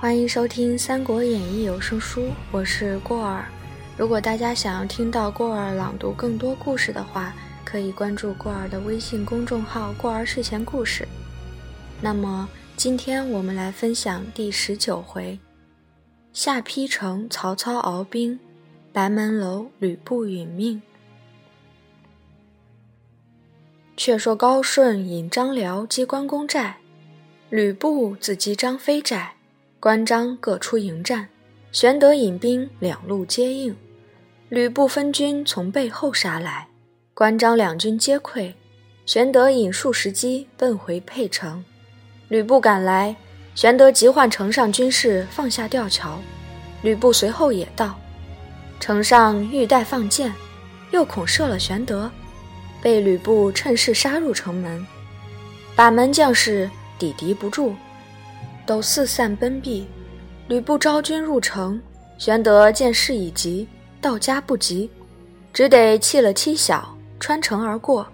[0.00, 3.46] 欢迎收听《三国演义》有声书，我是过儿。
[3.96, 11.06] 如果大家想要听到过儿朗读更多故事的话，可以关注过儿的微信公众号“过儿睡前故事”。
[12.00, 15.36] 那么，今天我们来分享第十九回：
[16.32, 18.38] 下邳城，曹操鏖兵；
[18.92, 20.80] 白门楼，吕布殒命。
[23.96, 26.76] 却说高顺引张辽击关公寨，
[27.50, 29.34] 吕布自击张飞寨，
[29.80, 31.28] 关张各出迎战。
[31.70, 33.76] 玄德引兵两路接应，
[34.48, 36.66] 吕布分军从背后杀来，
[37.14, 38.52] 关张两军皆溃。
[39.06, 41.64] 玄德引数十骑奔回沛城，
[42.26, 43.14] 吕布赶来，
[43.54, 46.18] 玄德急唤城上军士放下吊桥，
[46.82, 47.96] 吕布随后也到，
[48.80, 50.32] 城上欲待放箭，
[50.90, 52.10] 又恐射了玄德。
[52.82, 54.84] 被吕布趁势杀入城门，
[55.76, 56.68] 把门将士
[56.98, 57.74] 抵敌不住，
[58.68, 59.86] 都四散奔避。
[60.46, 61.80] 吕布招军入城，
[62.18, 63.66] 玄德见势已急，
[63.98, 64.90] 到家不及，
[65.54, 68.06] 只得弃了妻小，穿城而过，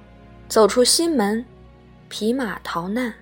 [0.48, 1.44] 走出西门，
[2.08, 3.12] 匹马逃难。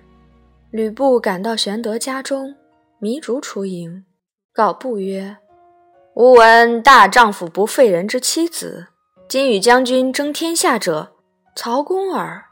[0.69, 2.53] 吕布赶到玄德家中，
[3.01, 4.05] 糜竺出迎，
[4.53, 5.37] 告布曰
[6.15, 8.87] ：“吾闻大丈夫不废人之妻子，
[9.27, 11.13] 今与将军争天下者。”
[11.55, 12.45] 曹公耳，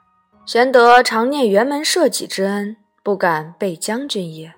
[0.46, 4.54] 玄德常念辕门射戟之恩，不敢背将军也。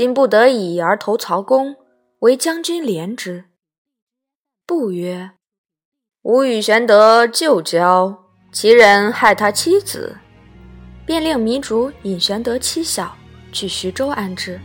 [0.00, 1.76] 今不得已而投曹公，
[2.20, 3.44] 为将军怜之。
[4.66, 5.32] 不曰
[6.24, 10.16] ：“吾与玄德旧交，其人害他妻子，
[11.04, 13.14] 便令糜竺引玄德妻小
[13.52, 14.58] 去徐州安置。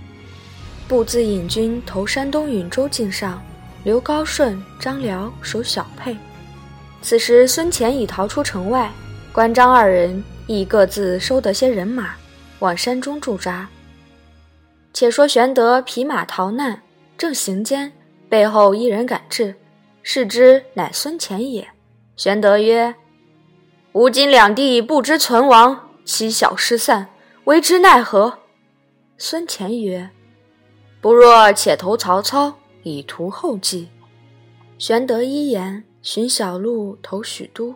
[0.88, 3.44] 不自引军投山东允州境上，
[3.84, 6.16] 留高顺、张辽守小沛。
[7.02, 8.90] 此时孙乾已逃出城外。”
[9.36, 12.16] 关张二人亦各自收得些人马，
[12.60, 13.70] 往山中驻扎。
[14.96, 16.82] 且说玄德匹马逃难，
[17.18, 17.92] 正行间，
[18.30, 19.56] 背后一人赶至，
[20.02, 21.68] 视之乃孙乾也。
[22.16, 22.96] 玄德曰
[23.92, 27.10] ：“吾今两地不知存亡，妻小失散，
[27.44, 28.40] 为之奈何？”
[29.20, 30.10] 孙乾曰
[31.02, 33.90] ：“不若且投曹操，以图后计。”
[34.80, 37.76] 玄德依言，寻小路投许都。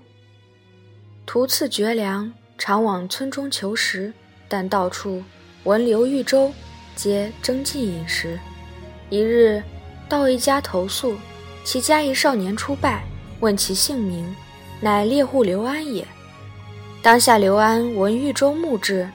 [1.26, 4.14] 途次绝粮，常往村中求食，
[4.48, 5.22] 但到处
[5.66, 6.54] 闻刘豫州，
[7.00, 8.38] 皆争进饮食。
[9.10, 9.64] 一日，
[10.10, 11.16] 到一家投宿，
[11.64, 13.06] 其家一少年出拜，
[13.40, 14.36] 问其姓名，
[14.82, 16.06] 乃猎户刘安也。
[17.02, 19.10] 当下刘安闻豫州牧至，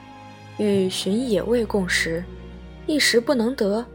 [0.57, 2.23] 欲寻野味共食，
[2.87, 3.85] 一时不能得，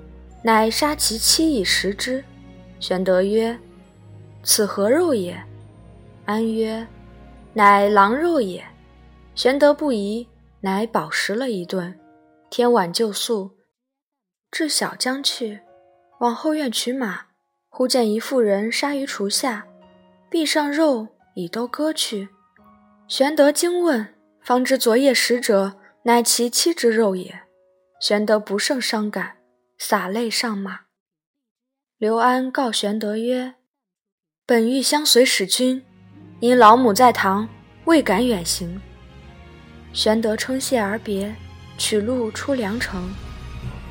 [0.40, 2.22] 乃杀其妻以食之。
[2.78, 3.58] 玄德曰
[4.44, 5.36] ：“此何肉也？”
[6.26, 6.86] 安曰：
[7.54, 8.64] 乃狼肉也，
[9.34, 10.28] 玄德不疑，
[10.60, 11.92] 乃饱食了一顿。
[12.50, 13.50] 天晚就宿，
[14.50, 15.60] 至小江去，
[16.18, 17.26] 往后院取马，
[17.68, 19.66] 忽见一妇人杀于厨下，
[20.28, 22.28] 壁上肉已都割去。
[23.06, 27.42] 玄德惊问，方知昨夜食者乃其妻之肉也。
[28.00, 29.36] 玄德不胜伤感，
[29.78, 30.80] 洒泪上马。
[31.98, 33.54] 刘安告玄德曰
[34.46, 35.84] ：“本欲相随使君。”
[36.40, 37.48] 因老母在堂，
[37.84, 38.80] 未敢远行。
[39.92, 41.34] 玄德称谢而别，
[41.76, 43.12] 取路出梁城。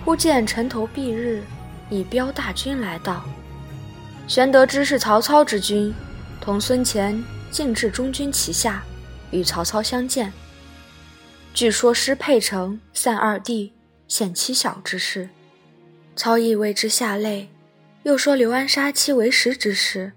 [0.04, 1.44] 忽见城头蔽日，
[1.90, 3.24] 以彪大军来到。
[4.28, 5.94] 玄德知是曹操之军，
[6.40, 8.84] 同孙乾进至中军旗下，
[9.32, 10.32] 与曹操相见。
[11.54, 13.74] 据说失沛城，散二弟，
[14.08, 15.30] 显其小之事。
[16.16, 17.50] 操亦为之下泪，
[18.04, 20.14] 又说刘安杀妻为实之事。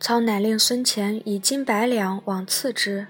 [0.00, 3.06] 操乃令孙乾以金百两往赐之。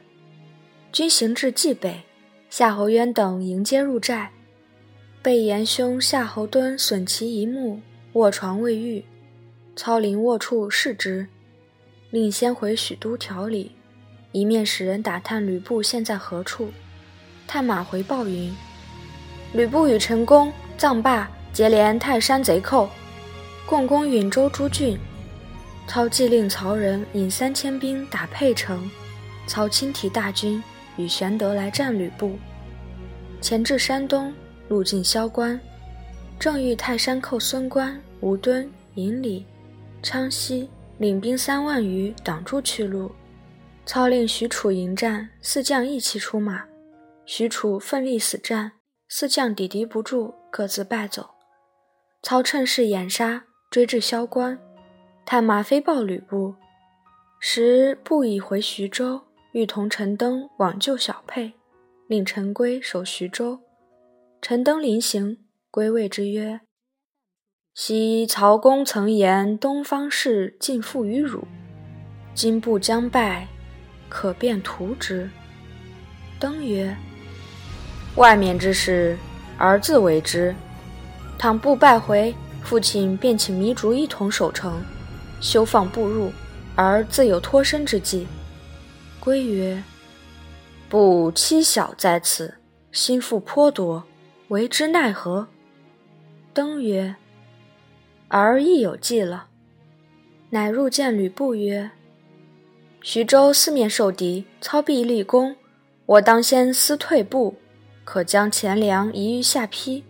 [0.92, 2.04] 军行至蓟北，
[2.48, 4.30] 夏侯渊等迎接入寨。
[5.24, 7.80] 被严兄夏侯惇损其一目，
[8.12, 9.02] 卧床未愈。
[9.74, 11.26] 操临卧处视之，
[12.10, 13.72] 令先回许都调理，
[14.32, 16.68] 一面使人打探吕布现在何处。
[17.46, 18.54] 探马回报云：
[19.54, 22.90] 吕布与陈宫、臧霸结连泰山贼寇，
[23.64, 24.98] 共攻允州诸郡。
[25.86, 28.90] 操既令曹仁引三千兵打沛城，
[29.46, 30.62] 操亲提大军
[30.98, 32.38] 与玄德来战吕布。
[33.40, 34.34] 前至山东，
[34.68, 35.58] 路进萧关，
[36.38, 39.44] 正遇泰山寇孙关、吴敦、尹礼、
[40.02, 40.68] 昌西
[40.98, 43.10] 领兵三万余挡住去路。
[43.86, 46.64] 操令许褚迎战，四将一齐出马。
[47.26, 48.72] 许褚奋力死战，
[49.08, 51.30] 四将抵敌不住，各自败走。
[52.22, 54.58] 操趁势掩杀，追至萧关。
[55.26, 56.54] 探马飞报吕布，
[57.38, 59.20] 时布已回徐州，
[59.52, 61.52] 欲同陈登往救小沛，
[62.06, 63.60] 令陈规守徐州。
[64.46, 65.38] 陈登临行，
[65.70, 66.60] 归谓之曰
[67.72, 71.48] ：“昔曹公曾言：“东方事尽付于汝，
[72.34, 73.48] 今部将败，
[74.10, 75.30] 可便图之。”
[76.38, 76.94] 登曰
[78.16, 79.16] ：“外面之事，
[79.56, 80.54] 儿自为之。
[81.38, 84.78] 倘不败回，父亲便请糜竺一同守城，
[85.40, 86.30] 休放步入，
[86.76, 88.26] 而自有脱身之计。”
[89.18, 89.82] 归曰
[90.90, 92.54] ：“部妻小在此，
[92.92, 94.04] 心腹颇多，
[94.48, 95.48] 为之奈何？”
[96.52, 97.14] 登曰。
[98.28, 99.46] 儿亦有计了，
[100.50, 101.90] 乃入见吕布曰
[103.00, 105.54] ：“徐州四面受敌，操必立功，
[106.06, 107.54] 我当先思退步，
[108.02, 110.02] 可将钱粮移于下邳。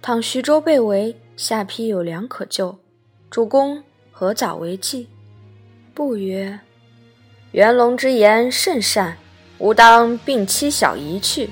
[0.00, 2.78] 倘徐州被围，下邳有粮可救，
[3.28, 5.08] 主公何早为计？”
[5.92, 6.60] 布曰
[7.52, 9.18] ：“元龙之言甚善，
[9.58, 11.50] 吾当并妻小移去。”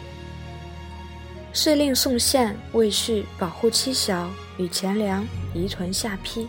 [1.61, 5.27] 遂令宋宪、魏续保护妻小与钱粮。
[5.53, 6.47] 移屯下邳，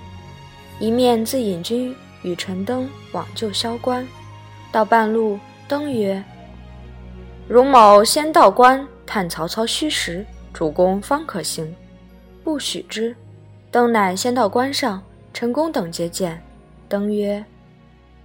[0.80, 4.08] 一面自引军与陈登往救萧关。
[4.72, 6.24] 到半路，登曰
[7.50, 10.24] ：“汝某先到关探曹操虚实，
[10.54, 11.76] 主公方可行。”
[12.46, 13.16] 不许之。
[13.72, 15.02] 登乃先到关上，
[15.34, 16.40] 陈宫等接见。
[16.88, 17.44] 登曰：“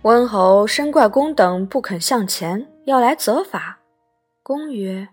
[0.03, 3.79] 温侯深怪公等不肯向前，要来责罚。”
[4.45, 5.09] 公曰：“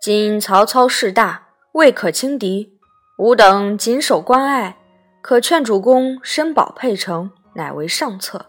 [0.00, 2.78] 今曹操势大，未可轻敌。”
[3.18, 4.78] 吾等谨守关隘，
[5.20, 8.46] 可劝主公申保沛城，乃为上策。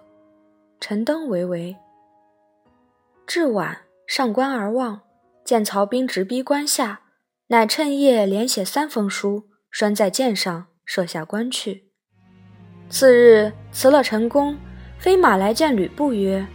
[0.80, 1.75] 陈登为为。
[3.27, 5.01] 至晚，上关而望，
[5.44, 7.01] 见曹兵直逼关下，
[7.48, 11.92] 乃趁夜连写三封书，拴在箭上，射下关去。
[12.89, 14.57] 次日辞了陈宫，
[14.98, 16.48] 飞马来见吕布，曰：“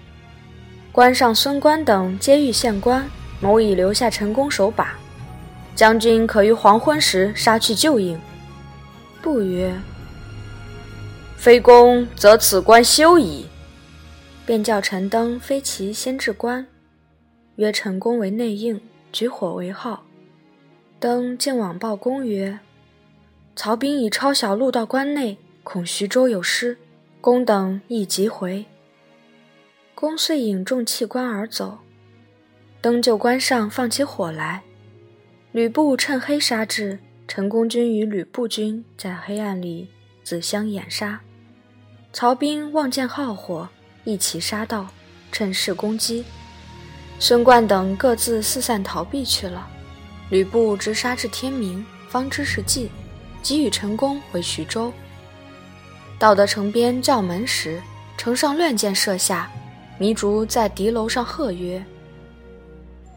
[0.90, 3.06] 关上孙关等皆欲献关，
[3.40, 4.98] 某已留下陈宫守把。”
[5.76, 8.18] 将军可于黄昏时杀去救应。
[9.20, 9.74] 不曰
[11.36, 13.46] ：“非公，则此关休矣。”
[14.46, 16.66] 便叫陈登飞骑先至关，
[17.56, 18.80] 约陈宫为内应，
[19.12, 20.04] 举火为号。
[20.98, 22.60] 登见往报公曰
[23.54, 26.78] ：“曹兵已抄小路到关内，恐徐州有失，
[27.20, 28.64] 公等亦急回。”
[29.94, 31.80] 公遂引众弃关而走。
[32.86, 34.62] 灯就关上放起火来。
[35.50, 39.88] 吕布趁黑杀至，陈宫军与吕布军在黑暗里
[40.22, 41.20] 自相掩杀。
[42.12, 43.68] 曹兵望见浩火，
[44.04, 44.86] 一齐杀到，
[45.32, 46.24] 趁势攻击。
[47.18, 49.66] 孙贯等各自四散逃避去了。
[50.30, 52.88] 吕布直杀至天明，方知是计，
[53.42, 54.92] 即与陈宫回徐州。
[56.20, 57.82] 到得城边叫门时，
[58.16, 59.50] 城上乱箭射下。
[59.98, 61.84] 糜竺在敌楼上喝曰：“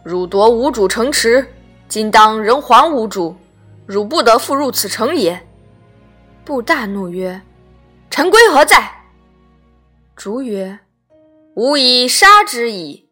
[0.10, 1.46] 汝夺吾主城池！”
[1.88, 3.36] 今当仍还吾主，
[3.86, 5.40] 汝不得复入此城也。
[6.44, 7.40] 布大怒曰
[8.10, 8.92] ：“陈规何在？”
[10.18, 10.80] 竺曰
[11.56, 13.10] ：“吾已杀之矣。”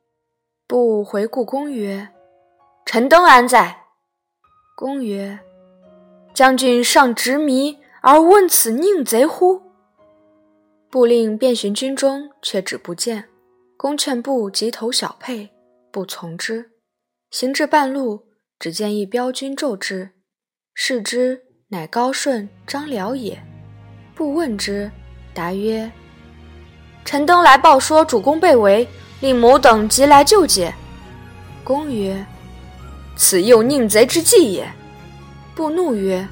[0.65, 2.09] 布回故宫曰
[2.83, 3.83] ：“陈登安在？”
[4.75, 5.37] 公曰
[6.33, 9.61] ：“将军尚执迷而问此宁贼乎？”
[10.89, 13.25] 布令遍寻军中，却只不见。
[13.75, 15.49] 公劝布急投小沛，
[15.91, 16.71] 不从之。
[17.39, 18.25] 行至半路。
[18.57, 20.09] 只见一彪军骤至，
[20.73, 23.39] 视之，乃高顺、张辽也。
[24.15, 24.89] 不问之，
[25.35, 25.91] 答曰
[27.05, 28.87] ：“陈登来报说主公被围，
[29.19, 30.73] 令某等急来救解。”
[31.63, 32.25] 公曰
[33.15, 34.67] ：“此又宁贼之计也。”
[35.53, 36.27] 不怒曰：“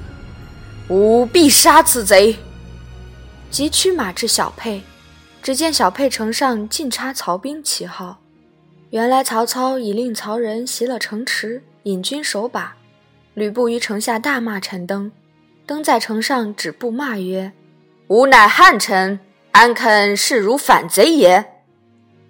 [0.90, 2.34] 吾必杀此贼！”
[3.48, 4.82] 即驱马至小沛，
[5.40, 8.18] 只见小沛城上尽插曹兵旗号。
[8.96, 11.62] 原来曹操已令曹仁袭了城池。
[11.82, 12.74] 引军守把，
[13.34, 15.12] 吕布于城下大骂陈登，
[15.66, 17.52] 登在城上止步骂曰
[18.08, 19.20] ：“吾乃汉臣，
[19.52, 21.44] 安肯视如反贼也？”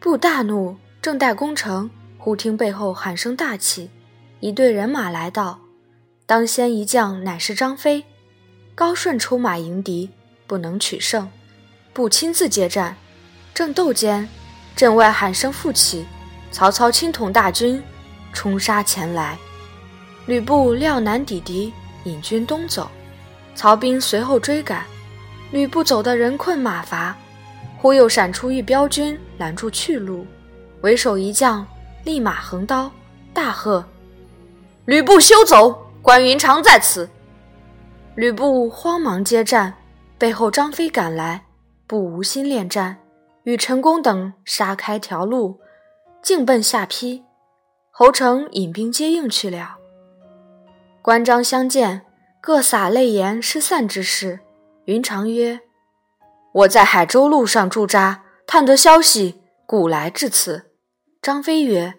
[0.01, 3.89] 布大怒，正待攻城，忽听背后喊声大起，
[4.41, 5.61] 一队人马来到，
[6.27, 8.03] 当先一将乃是张飞。
[8.75, 10.11] 高顺出马迎敌，
[10.49, 11.31] 不能取胜，
[11.93, 12.97] 布亲自接战。
[13.55, 14.29] 正斗间，
[14.75, 16.05] 阵外喊声复起，
[16.51, 17.83] 曹操亲统大军
[18.33, 19.37] 冲杀前来。
[20.27, 21.73] 吕布料难抵敌，
[22.05, 22.91] 引军东走，
[23.55, 24.85] 曹兵随后追赶。
[25.53, 27.17] 吕布走得人困马乏，
[27.79, 30.27] 忽又闪出一彪军拦住去路，
[30.81, 31.65] 为首一将
[32.03, 32.91] 立马横刀，
[33.33, 33.85] 大喝
[34.87, 35.87] ：“吕布休走！
[36.03, 37.09] 关云长在此！”
[38.17, 39.75] 吕布慌忙接战，
[40.19, 41.45] 背后张飞赶来，
[41.87, 42.97] 不无心恋战，
[43.45, 45.61] 与陈宫等杀开条路，
[46.27, 47.23] 径奔下邳。
[47.93, 49.77] 侯成引兵接应去了。
[51.01, 52.03] 关张相见，
[52.41, 54.41] 各洒泪言失散之事。
[54.87, 55.61] 云长曰
[56.53, 60.73] ：“我在海州路上驻扎，探得消息，故来至此。”
[61.23, 61.95] 张飞曰：“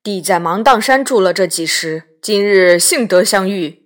[0.00, 3.82] 弟在芒砀山住了这几时，今日幸得相遇。”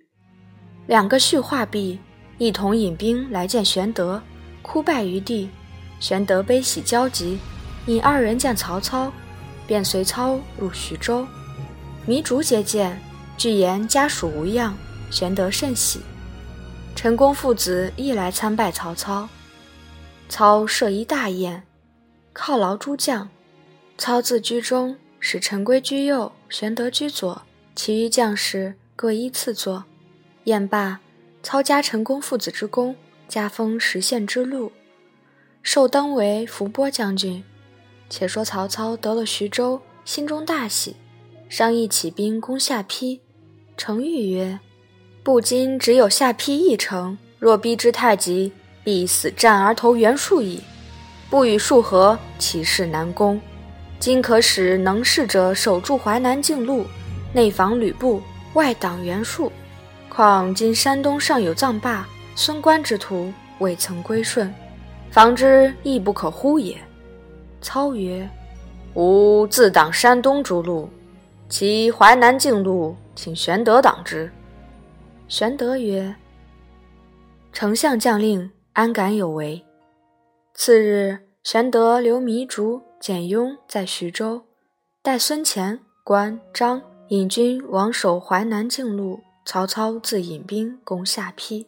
[0.85, 1.99] 两个叙话毕，
[2.37, 4.21] 一同引兵来见玄德，
[4.61, 5.49] 哭拜于地。
[5.99, 7.39] 玄德悲喜交集，
[7.87, 9.11] 引二人见曹操，
[9.71, 11.25] 便随操入徐州。
[12.05, 13.01] 糜竺接见，
[13.37, 14.75] 具言家属无恙，
[15.09, 16.01] 玄德甚喜。
[16.93, 19.29] 陈宫父子亦来参拜曹操。
[20.27, 21.63] 操设一大宴，
[22.35, 23.29] 犒劳诸将。
[23.97, 27.41] 操自居中，使陈规居右，玄德居左，
[27.73, 29.85] 其余将士各依次坐。
[30.43, 30.99] 宴罢，
[31.41, 32.93] 操加陈宫父子之功，
[33.29, 34.73] 加封十县之禄。
[35.63, 37.41] 授登为伏波将军。
[38.11, 40.97] 且说曹操得了徐州，心中大喜，
[41.47, 43.21] 商议起兵攻下邳。
[43.77, 44.59] 程昱曰
[45.23, 48.51] ：“不今只有下邳一城，若逼之太急，
[48.83, 50.59] 必死战而投袁术矣。
[51.29, 53.39] 不与数合，其势难攻。
[53.97, 56.85] 今可使能事者守住淮南境路，
[57.31, 58.21] 内防吕布，
[58.55, 59.49] 外挡袁术。
[60.09, 64.53] 况今山东尚有臧霸、孙关之徒，未曾归顺。”
[65.11, 66.77] 防之亦不可忽也。
[67.61, 68.29] 操曰
[68.95, 70.89] ：“吾自挡山东诸路，
[71.47, 74.31] 其淮南境路，请玄德挡之。”
[75.29, 76.15] 玄德曰
[77.53, 79.63] ：“丞相将令，安敢有违？”
[80.53, 84.43] 次日，玄德留糜竺、简雍在徐州，
[85.01, 91.65] 待孙乾、关张引军往守淮南境路，曹操自引兵攻下邳。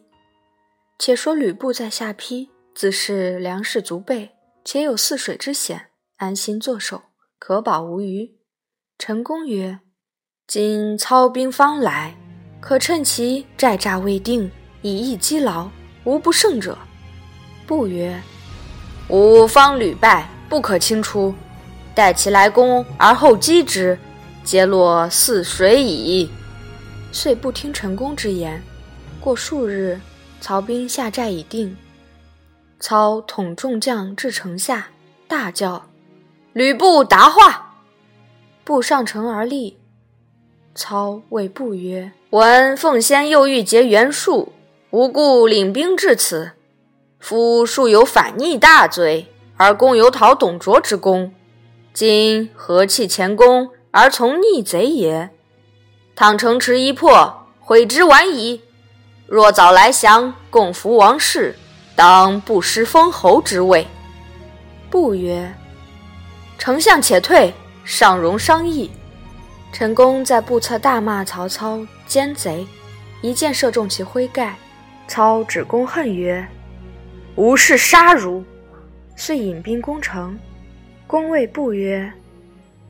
[0.98, 2.50] 且说吕布在下邳。
[2.74, 4.33] 自是粮食足备，
[4.64, 7.02] 且有泗水之险，安心坐守，
[7.38, 8.38] 可保无虞。
[8.98, 9.80] 陈宫曰
[10.48, 12.16] ：“今操兵方来，
[12.60, 15.68] 可趁其寨栅未定，以逸击劳，
[16.04, 16.78] 无不胜者。”
[17.66, 18.18] 不曰
[19.10, 21.34] ：“吾方屡败，不可轻出，
[21.94, 23.98] 待其来攻而后击之，
[24.42, 26.30] 皆落泗水矣。”
[27.12, 28.62] 遂不听陈宫之言。
[29.20, 30.00] 过数日，
[30.40, 31.76] 曹兵下寨已定。
[32.80, 34.88] 操统众将至城下，
[35.26, 35.86] 大叫
[36.52, 37.76] ：“吕布答话！”
[38.62, 39.78] 布上城而立。
[40.74, 44.52] 操谓布曰：“闻奉先又欲结袁术，
[44.90, 46.52] 无故领兵至此。
[47.18, 51.32] 夫术有反逆大罪，而公有讨董卓之功。
[51.94, 55.30] 今何弃前功而从逆贼也？
[56.16, 58.60] 倘城池一破，悔之晚矣。
[59.26, 61.56] 若早来降，共扶王室。”
[61.96, 63.86] 当不失封侯之位。
[64.90, 65.52] 不曰
[66.58, 67.52] ：“丞相且退，
[67.84, 68.90] 尚容商议。”
[69.72, 72.66] 陈宫在部侧大骂曹操奸贼，
[73.22, 74.54] 一箭射中其盔盖。
[75.06, 76.46] 操指公恨曰
[77.36, 78.42] ：“吾是杀汝！”
[79.16, 80.38] 遂引兵攻城。
[81.06, 82.12] 公谓不曰：“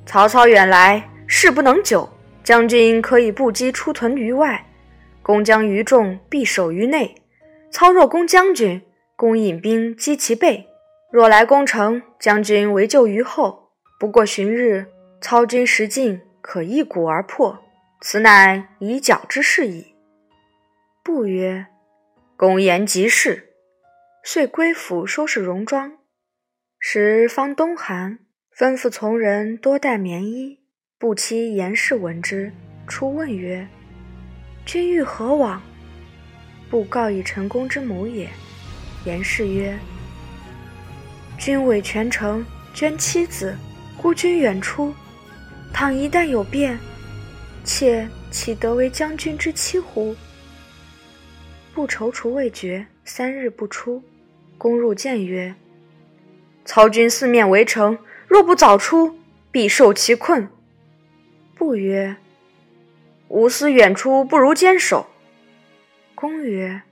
[0.07, 2.09] 曹操远来，势不能久。
[2.43, 4.65] 将军可以不击出屯于外，
[5.23, 7.15] 公将于众，必守于内。
[7.71, 8.81] 操若攻将军。”
[9.17, 10.67] 公引兵击其背，
[11.13, 13.71] 若来攻城，将军围救于后。
[13.99, 14.87] 不过旬日，
[15.21, 17.61] 操军食尽，可一鼓而破。
[18.01, 19.95] 此乃以剿之势矣。
[21.03, 21.67] 不曰
[22.37, 23.51] ：“公言极是。”
[24.23, 25.99] 遂归府收拾戎装。
[26.79, 28.19] 时方冬寒，
[28.55, 30.59] 吩咐从人多带棉衣。
[30.99, 32.53] 不期严氏闻之，
[32.87, 33.69] 出问曰
[34.67, 35.63] ：“君欲何往？”
[36.69, 38.29] 不告以成功之谋也。
[39.05, 39.79] 言氏曰
[41.39, 43.57] ：“君委全城，捐妻子，
[44.01, 44.95] 孤军远出，
[45.73, 46.79] 倘一旦有变，
[47.65, 50.17] 妾岂得为将军之妻乎？”
[51.75, 54.03] 不踌躇未决，三日不出。
[54.57, 55.55] 公入见曰
[56.65, 59.19] ：“曹军四面围城，若不早出，
[59.51, 60.49] 必受其困。”
[61.55, 62.17] 不曰
[63.29, 65.09] ：“吾思远出不如坚守。”
[66.15, 66.83] 公曰。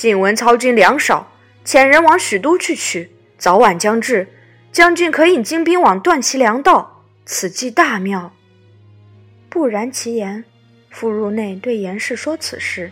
[0.00, 1.30] 晋闻曹军粮少，
[1.62, 4.26] 遣人往许都去取，早晚将至。
[4.72, 8.32] 将军可引精兵往断其粮道，此计大妙。
[9.50, 10.42] 不然其言，
[10.88, 12.90] 复入内对严氏说此事。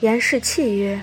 [0.00, 1.00] 严氏泣曰：“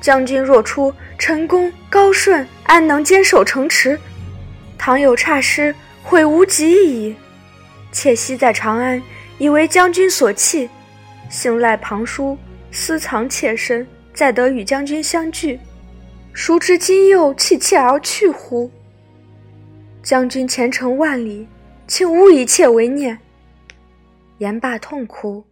[0.00, 3.98] 将军若出，陈宫、高顺安能坚守城池？
[4.78, 7.16] 倘有差失，悔无及矣。
[7.90, 9.02] 妾昔在长安，
[9.38, 10.70] 以为将军所弃，
[11.28, 12.38] 幸赖庞叔。”
[12.70, 15.58] 私藏妾身，再得与将军相聚，
[16.34, 18.70] 孰知今又弃妾而去乎？
[20.02, 21.48] 将军前程万里，
[21.86, 23.18] 请勿以妾为念。
[24.38, 25.44] 言罢痛哭。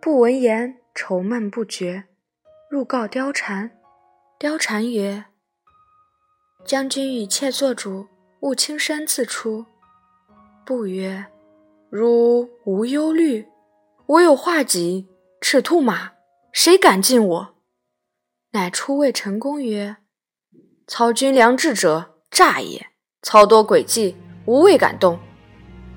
[0.00, 2.04] 不闻言，愁闷不绝。
[2.68, 3.70] 入告貂蝉。
[4.40, 5.26] 貂蝉曰
[6.66, 8.08] ：“将军与妾做主，
[8.40, 9.64] 勿轻身自出。”
[10.66, 11.24] 不曰
[11.88, 13.46] ：“汝无忧虑，
[14.06, 15.06] 我有画戟、
[15.42, 16.12] 赤兔马，
[16.52, 17.56] 谁敢近我？”
[18.52, 19.96] 乃出谓陈宫曰
[20.86, 22.86] ：“曹军良智者，诈也。
[23.22, 25.18] 操多诡计，无未敢动。”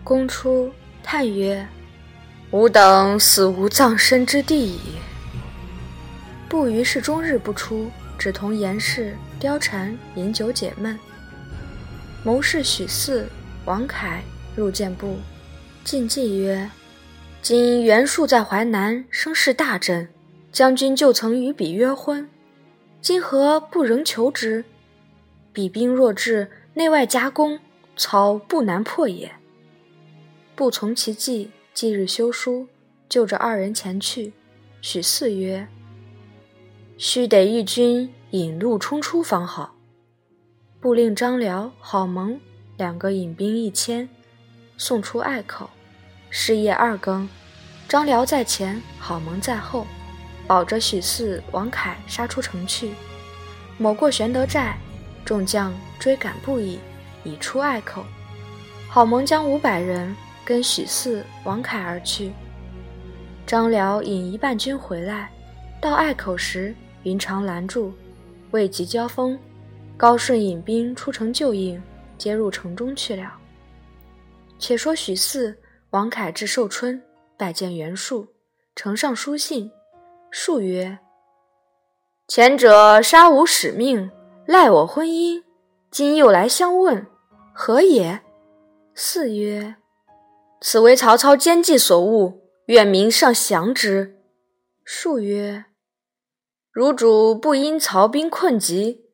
[0.04, 0.72] 公出
[1.04, 1.66] 叹曰
[2.50, 4.80] ：“吾等死无葬身之地矣。”
[6.50, 11.00] 不于是终日不出，只同严氏、貂蝉饮酒解闷。
[12.24, 13.24] 谋士许嗣、
[13.66, 14.24] 王凯。
[14.56, 15.18] 入见布，
[15.84, 16.72] 进计曰
[17.46, 20.10] ：“今袁术在淮南，声势大振。
[20.52, 22.28] 将军就曾与彼约婚，
[23.02, 24.66] 今何不仍求之？
[25.54, 27.60] 彼兵若至，内外夹攻，
[27.96, 29.32] 操不难破也。”
[30.58, 32.68] 不从其计，即日修书，
[33.08, 34.34] 就着二人前去。
[34.82, 35.68] 许四曰
[36.98, 39.76] ：“须得一军引路冲出方好。”
[40.82, 42.40] 不令张辽、郝萌
[42.76, 44.10] 两个引兵一千。
[44.78, 45.70] 送出隘口，
[46.38, 47.28] 是夜二更，
[47.88, 49.88] 张辽在前，郝萌在后，
[50.46, 52.92] 保着许四、王凯杀出城去。
[53.78, 54.78] 某过玄德寨，
[55.24, 56.78] 众将追赶不已，
[57.24, 58.06] 已出隘口。
[58.90, 60.14] 郝萌将五百人
[60.44, 62.34] 跟许四、王凯而去。
[63.48, 65.32] 张辽引一半军回来，
[65.80, 67.94] 到隘口时，云长拦住，
[68.52, 69.40] 未及交锋，
[69.96, 71.82] 高顺引兵出城救应，
[72.18, 73.32] 接入城中去了。
[74.60, 75.58] 且说许四、
[75.92, 77.02] 王凯至寿春，
[77.38, 78.28] 拜见袁术，
[78.76, 79.72] 呈上书信。
[80.30, 81.00] 术曰
[82.28, 84.12] ：“前者杀吾使命，
[84.46, 85.44] 赖我婚姻，
[85.90, 87.08] 今又来相问，
[87.54, 88.22] 何也？”
[88.94, 89.76] 四曰
[90.60, 94.20] ：“此为曹操奸计所误，愿明上降之。”
[94.84, 95.66] 术曰
[96.72, 99.06] ：“汝主不因曹兵困急，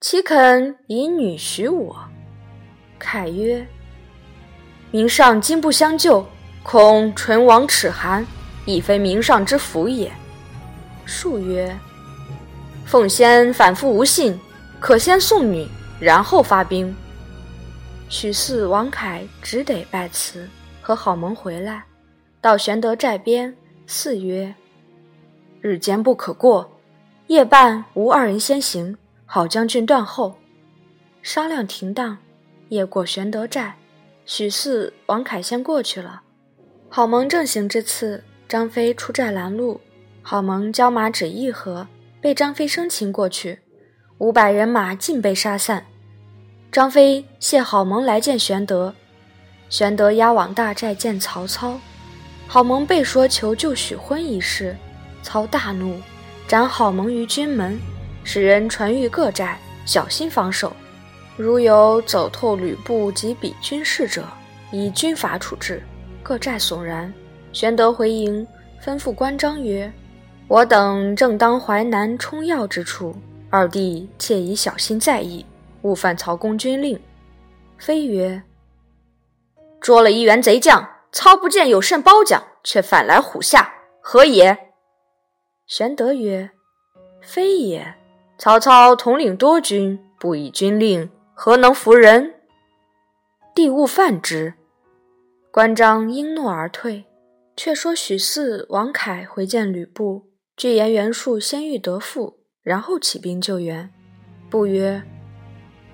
[0.00, 1.96] 岂肯以女许我？”
[2.98, 3.64] 凯曰。
[4.94, 6.24] 明上今不相救，
[6.62, 8.24] 恐唇亡齿寒，
[8.64, 10.08] 亦非明上之福也。
[11.04, 11.76] 术曰
[12.86, 14.38] ：“奉先反复无信，
[14.78, 15.66] 可先送女，
[15.98, 16.94] 然后发兵。”
[18.08, 20.48] 许四、王凯只得拜辞，
[20.80, 21.82] 和郝萌回来，
[22.40, 23.52] 到玄德寨边，
[23.88, 24.54] 四曰
[25.60, 26.70] ：“日间不可过，
[27.26, 30.36] 夜半吾二人先行，郝将军断后。”
[31.20, 32.16] 商量停当，
[32.68, 33.74] 夜过玄德寨。
[34.26, 36.22] 许四、王凯先过去了。
[36.88, 39.80] 郝萌正行之次，张飞出寨拦路。
[40.22, 41.86] 郝萌交马只一合，
[42.20, 43.58] 被张飞生擒过去。
[44.18, 45.84] 五百人马尽被杀散。
[46.72, 48.94] 张飞谢郝萌来见玄德。
[49.68, 51.78] 玄德押往大寨见曹操。
[52.48, 54.74] 郝萌被说求救许婚一事，
[55.22, 56.00] 操大怒，
[56.46, 57.78] 斩郝萌于军门，
[58.22, 60.74] 使人传谕各寨，小心防守。
[61.36, 64.24] 如有走透吕布及彼军士者，
[64.70, 65.82] 以军法处置。
[66.22, 67.12] 各寨悚然。
[67.52, 68.46] 玄德回营，
[68.84, 69.92] 吩咐关张曰
[70.48, 73.14] ：“我等正当淮南冲要之处，
[73.50, 75.44] 二弟切宜小心在意，
[75.82, 76.98] 勿犯曹公军令。”
[77.78, 78.42] 飞曰
[79.80, 84.56] ：“捉了一员贼将，操不见有甚褒奖，却反来虎下，何也？”
[85.66, 86.50] 玄德曰
[87.20, 87.94] ：“非也。
[88.38, 92.34] 曹操统领多军，不以军令。”何能服人？
[93.56, 94.54] 帝勿犯之。
[95.50, 97.04] 关张应诺而退。
[97.56, 103.92] 却说许四、王凯回见吕布，具言袁术先欲得父，然后起兵救援。
[104.48, 105.02] 布曰：“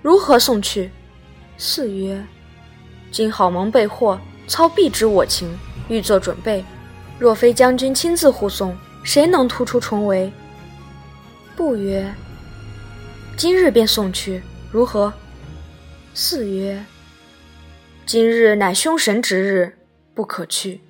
[0.03, 0.91] 如何送去？”
[1.57, 2.23] 四曰
[3.11, 6.65] ：“今郝萌被获，操必知我情，欲作准备。
[7.19, 10.31] 若非将军亲自护送，谁能突出重围？”
[11.57, 12.15] 不曰
[13.37, 15.13] ：“今日便送去，如何？”
[16.13, 16.85] 四曰
[18.05, 19.77] ：“今日乃凶神之日，
[20.13, 20.81] 不可去。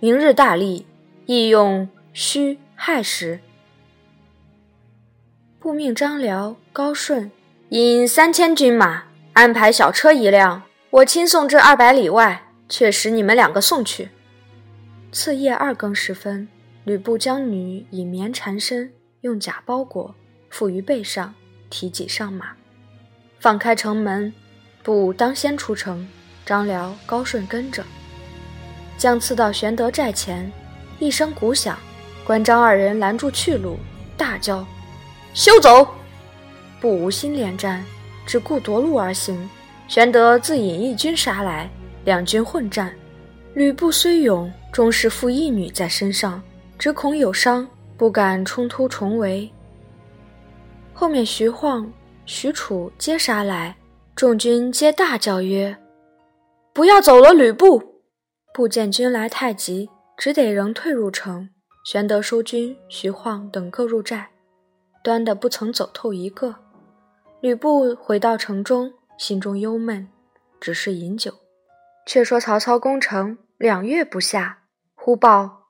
[0.00, 0.86] 明日大利，
[1.26, 3.40] 亦用戌亥时。
[5.58, 7.30] 不命张辽、高顺
[7.68, 14.08] 引三千军马，安排小车一辆，我亲送至二百里外，却使你们两个送去。”
[15.12, 16.48] 次夜二更时分，
[16.84, 18.90] 吕布将女以棉缠身，
[19.20, 20.14] 用甲包裹，
[20.48, 21.34] 附于背上，
[21.68, 22.52] 提戟上马，
[23.38, 24.32] 放开城门。
[24.82, 26.08] 不当先出城，
[26.46, 27.84] 张辽、高顺跟着，
[28.96, 30.50] 将刺到玄德寨前，
[30.98, 31.78] 一声鼓响，
[32.24, 33.78] 关张二人拦住去路，
[34.16, 34.66] 大叫
[35.34, 35.86] ：“休走！”
[36.80, 37.84] 不无心恋战，
[38.24, 39.48] 只顾夺路而行。
[39.86, 41.68] 玄德自引义军杀来，
[42.04, 42.94] 两军混战。
[43.52, 46.40] 吕布虽勇，终是负一女在身上，
[46.78, 49.50] 只恐有伤，不敢冲突重围。
[50.94, 51.90] 后面徐晃、
[52.24, 53.74] 许褚皆杀来，
[54.20, 55.78] 众军皆大叫曰
[56.74, 58.02] ：“不要走了！”吕布
[58.52, 61.48] 不见军来太急，只得仍退入城。
[61.86, 64.28] 玄德收军，徐晃等各入寨，
[65.02, 66.54] 端的不曾走透一个。
[67.40, 70.06] 吕布回到城中，心中忧闷，
[70.60, 71.32] 只是饮酒。
[72.04, 75.68] 却说曹操攻城两月不下，忽报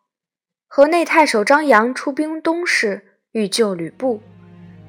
[0.67, 4.21] 河内太守张扬出兵东市，欲救吕布。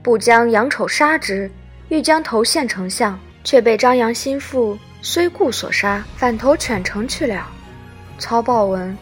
[0.01, 1.51] 不将杨丑杀之，
[1.89, 7.49] 欲将头献丞相，却被张扬心腹虽固所杀，反投犬城去了。
[8.19, 8.95] 操报闻，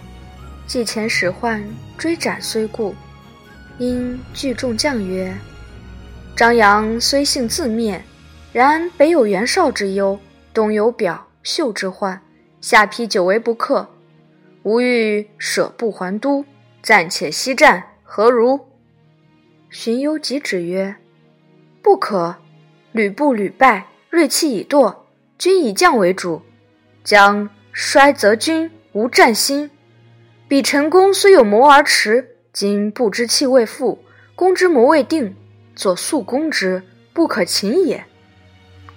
[0.65, 1.63] 即遣使唤
[1.97, 2.95] 追斩虽固，
[3.77, 5.35] 因聚众将曰
[6.35, 8.01] ：“张扬虽性自灭，
[8.53, 10.17] 然北有袁绍之忧，
[10.53, 12.21] 东有表秀之患，
[12.61, 13.89] 下邳久为不克，
[14.63, 16.45] 吾欲舍部还都，
[16.81, 18.67] 暂且息战，何如？”
[19.69, 20.95] 荀攸即止曰
[21.83, 22.37] ：“不可！
[22.91, 24.95] 吕布屡败，锐气已堕，
[25.37, 26.41] 军以将为主，
[27.03, 29.69] 将衰则军无战心。
[30.47, 34.03] 彼陈宫虽有谋而迟，今不知气未复，
[34.35, 35.35] 攻之谋未定，
[35.75, 36.81] 左速攻之，
[37.13, 38.03] 不可擒也。”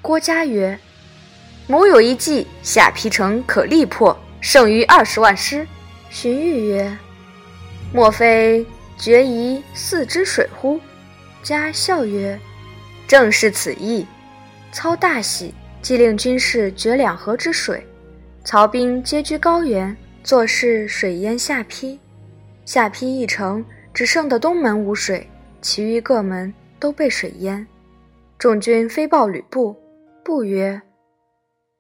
[0.01, 0.79] 郭嘉曰
[1.69, 5.67] ：“谋有一计，下邳城可力破，胜于二十万师。”
[6.11, 6.97] 荀彧曰
[7.93, 8.67] ：“莫非？”
[8.99, 10.79] 决疑四之水乎？
[11.43, 12.39] 家笑曰
[13.09, 14.07] ：“正是此意。”
[14.73, 17.87] 操大喜，即令军士决两河之水。
[18.43, 22.01] 曹兵皆居高原，作事水淹下邳。
[22.65, 25.29] 下邳一城，只剩得东门无水，
[25.61, 27.65] 其余各门都被水淹。
[28.39, 29.77] 众军飞报吕布，
[30.25, 30.81] 布曰：“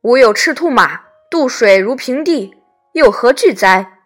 [0.02, 1.00] 吾有赤兔马，
[1.30, 2.54] 渡水如平地，
[2.92, 4.00] 又何惧哉？”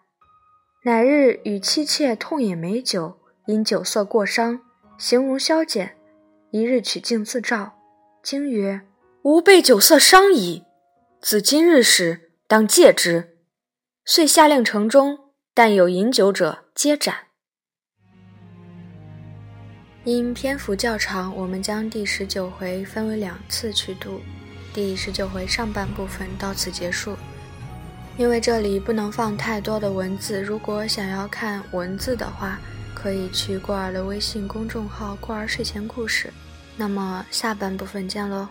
[0.85, 4.61] 乃日与妻妾痛饮美酒，因酒色过伤，
[4.97, 5.97] 形容消减。
[6.51, 7.73] 一日取镜自照，
[8.27, 8.81] 惊曰
[9.23, 10.65] ：“吾被酒色伤矣！
[11.21, 13.37] 自今日始，当戒之。”
[14.03, 15.17] 遂下令城中，
[15.53, 17.27] 但有饮酒者，皆斩。
[20.03, 24.19] 因篇幅较长，我们将第十九回分为两次去读。
[24.73, 27.15] 第十九回上半部分到此结束。
[28.17, 32.59] 因为这里不能放太多的文字，如果想要看文字的话，
[32.93, 36.33] 可以去过儿的微信公众号“过儿睡前故事”。
[36.77, 38.47] 那么下半部分见喽。